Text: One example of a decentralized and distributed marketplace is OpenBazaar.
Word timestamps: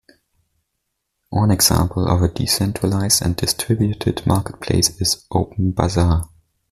One 1.29 1.51
example 1.51 2.07
of 2.07 2.23
a 2.23 2.27
decentralized 2.33 3.21
and 3.23 3.35
distributed 3.35 4.25
marketplace 4.25 4.89
is 4.99 5.23
OpenBazaar. 5.31 6.27